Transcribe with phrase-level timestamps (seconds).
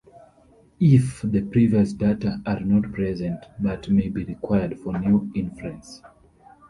[0.79, 6.01] If the previous data are not present, but may be required for new inference.